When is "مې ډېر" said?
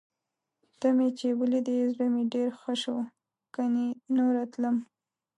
2.13-2.49